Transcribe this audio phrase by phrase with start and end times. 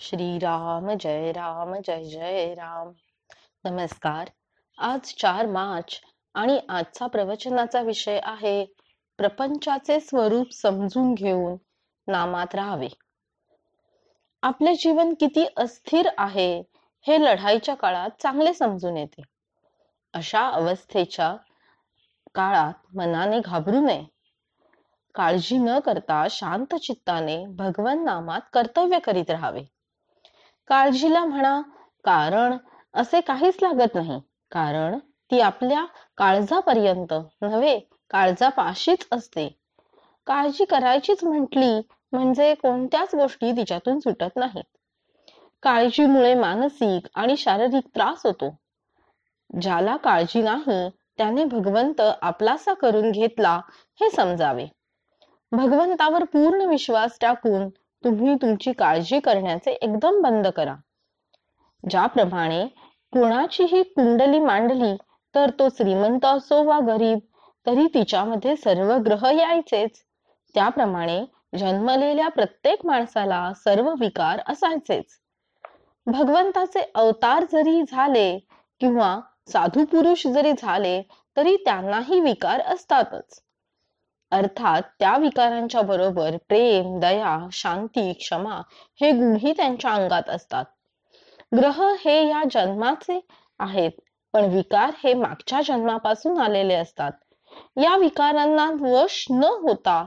[0.00, 2.90] श्रीराम जय राम जय जय राम.
[3.64, 4.28] नमस्कार.
[4.78, 6.00] आज चार मार्च
[6.34, 8.64] आणि आजचा प्रवचनाचा विषय आहे
[9.16, 11.56] प्रपंचाचे स्वरूप समजून घेऊन
[12.10, 12.88] नामात राहावे.
[14.42, 16.62] आपले जीवन किती अस्थिर आहे
[17.06, 19.22] हे लढाईच्या काळात चांगले समजून येते.
[20.12, 21.36] अशा अवस्थेच्या
[22.34, 24.04] काळात मनाने घाबरू नये.
[25.14, 29.77] काळजी न करता शांत चित्ताने भगवन नामात कर्तव्य करीत राहावे.
[30.68, 31.60] काळजीला म्हणा
[32.04, 32.56] कारण
[32.94, 34.20] असे काहीच लागत नाही.
[34.52, 34.98] कारण
[35.30, 35.84] ती आपल्या
[36.16, 37.12] काळजापर्यंत
[37.42, 37.78] नव्हे
[38.10, 39.48] काळजापाशीच असते.
[40.26, 41.80] काळजी करायचीच म्हटली
[42.12, 44.64] म्हणजे कोणत्याच गोष्टी तिच्यातून सुटत नाहीत.
[45.62, 48.56] काळजीमुळे मानसिक आणि शारीरिक त्रास होतो.
[49.60, 53.60] ज्याला काळजी नाही त्याने भगवंत आपलासा करून घेतला
[54.00, 54.66] हे समजावे.
[55.52, 57.68] भगवंतावर पूर्ण विश्वास टाकून
[58.04, 60.74] तुम्ही तुमची काळजी करण्याचे एकदम बंद करा.
[61.90, 62.66] ज्याप्रमाणे
[63.12, 64.94] कुणाचीही कुंडली मांडली
[65.34, 67.18] तर तो श्रीमंत असो वा गरीब
[67.66, 69.90] तरी तिच्यामध्ये सर्व ग्रह यायचेच.
[70.54, 71.24] त्याप्रमाणे
[71.58, 75.04] जन्मलेल्या प्रत्येक माणसाला सर्व विकार असायचेच.
[76.06, 78.38] भगवंताचे अवतार जरी झाले
[78.80, 81.02] किंवा साधू पुरुष जरी झाले
[81.36, 83.42] तरी त्यांनाही विकार असतातच.
[84.32, 88.60] अर्थात त्या विकारांच्या बरोबर प्रेम दया शांती क्षमा
[89.00, 90.64] हे गुणही त्यांच्या अंगात असतात.
[91.52, 93.20] ग्रह हे या जन्माचे
[93.60, 93.90] आहेत
[94.34, 97.12] पण विकार हे मागच्या जन्मापासून आलेले असतात.
[97.76, 100.04] या विकारांना वश न होता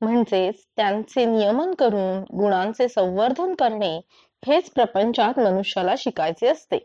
[0.00, 3.96] म्हणजेच त्यांचे नियमन करून गुणांचे संवर्धन करणे
[4.42, 6.78] हेच प्रपंचात मनुष्याला शिकायचे असते.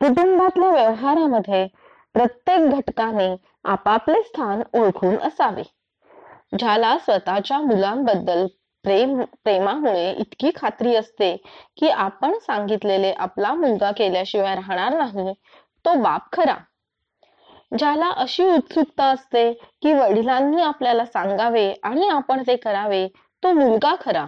[0.00, 1.66] कुटुंबातल्या व्यवहारामध्ये
[2.16, 5.62] प्रत्येक घटकाने आपापले स्थान ओळखून असावे.
[6.58, 8.46] ज्याला स्वतःच्या मुलांबद्दल
[8.84, 11.36] प्रेम प्रेमामुळे इतकी खात्री असते
[11.76, 15.32] की आपण सांगितलेले आपला मुलगा केल्याशिवाय राहणार नाही
[15.84, 16.56] तो बाप खरा.
[17.78, 23.06] ज्याला अशी उत्सुकता असते की वडिलांनी आपल्याला सांगावे आणि आपण ते करावे
[23.42, 24.26] तो मुलगा खरा.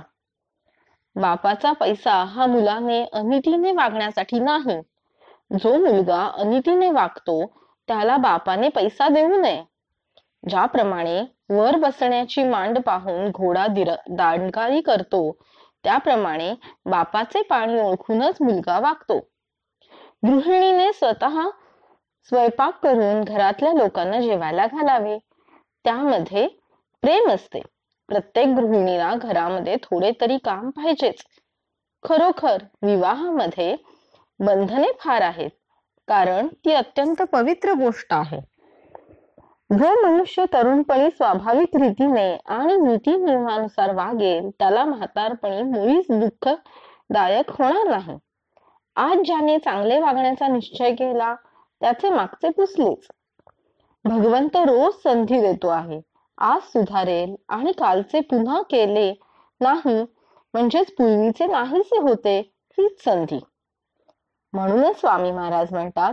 [1.16, 4.80] बापाचा पैसा हा मुलाने अनितीने वागण्यासाठी नाही.
[5.50, 7.40] जो मुलगा अनितीने वागतो
[7.88, 9.62] त्याला बापाने पैसा देऊ नये.
[10.48, 13.66] ज्याप्रमाणे वर बसण्याची मांड पाहून घोडा
[14.10, 15.36] दांडकारी करतो
[15.84, 16.54] त्याप्रमाणे
[16.86, 19.18] बापाचे पाणी ओळखूनच मुलगा वागतो.
[20.26, 21.40] गृहिणीने स्वतः
[22.28, 25.18] स्वयंपाक करून घरातल्या लोकांना जेवायला घालावे.
[25.84, 26.46] त्यामध्ये
[27.02, 27.60] प्रेम असते.
[28.08, 31.22] प्रत्येक गृहिणीला घरामध्ये थोडे तरी काम पाहिजेच.
[32.02, 33.76] खरोखर विवाहामध्ये
[34.40, 35.50] बंधने फार आहेत.
[36.08, 38.40] कारण ती अत्यंत पवित्र गोष्ट आहे.
[39.70, 48.16] जो मनुष्य तरुणपणी स्वाभाविक रीतीने आणि नीती नियमानुसार वागेल त्याला म्हातारपणी मुळीच दुःखदायक होणार नाही.
[48.96, 51.34] आज ज्याने चांगले वागण्याचा निश्चय केला
[51.80, 53.06] त्याचे मागचे पुसलेच.
[54.04, 56.00] भगवंत रोज संधी देतो आहे.
[56.38, 59.14] आज सुधारेल आणि कालचे पुन्हा केले
[59.60, 60.02] नाही
[60.54, 63.38] म्हणजेच पूर्वीचे नाहीसे होते हीच संधी.
[64.52, 66.12] म्हणूनच स्वामी महाराज म्हणतात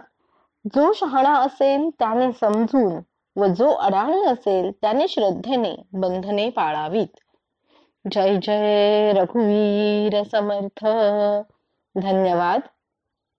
[0.76, 3.00] जो शहाणा असेल त्याने समजून
[3.36, 7.08] व जो अडाणी असेल त्याने श्रद्धेने बंधने पाळावीत.
[8.06, 10.86] जय जय रघुवीर समर्थ.
[11.96, 12.62] धन्यवाद.